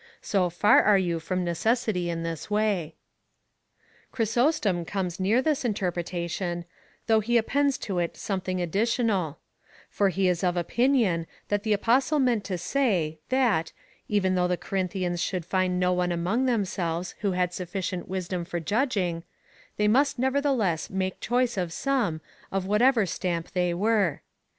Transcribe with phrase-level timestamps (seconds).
[0.23, 2.95] So far are you from necessity in this way."
[4.11, 6.65] Chrysostom comes near this interpretation,
[7.05, 9.37] though he ap pends to it something additional;
[9.91, 13.73] for he is of opinion, that the Apostle meant to say, that,
[14.07, 18.59] even though the Corinthians should find no one among themselves who had sufficient wisdom for
[18.59, 19.21] judging,
[19.77, 22.21] they must nevertheless make choice of some,
[22.51, 24.23] of whatever stamp they were.